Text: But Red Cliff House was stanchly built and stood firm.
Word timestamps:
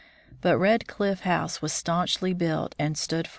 But 0.41 0.57
Red 0.57 0.87
Cliff 0.87 1.19
House 1.19 1.61
was 1.61 1.71
stanchly 1.73 2.35
built 2.35 2.73
and 2.79 2.97
stood 2.97 3.27
firm. 3.27 3.29